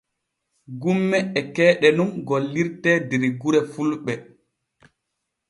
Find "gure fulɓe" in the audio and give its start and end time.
3.41-4.13